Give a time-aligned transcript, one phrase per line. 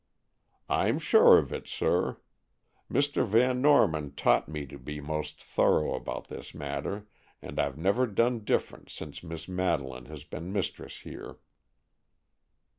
[0.67, 2.17] "I'm sure of it, sir.
[2.91, 3.23] Mr.
[3.23, 7.05] Van Norman taught me to be most thorough about this matter,
[7.39, 11.37] and I've never done different since Miss Madeleine has been mistress here."